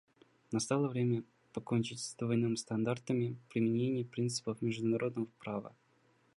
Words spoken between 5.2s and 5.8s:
права.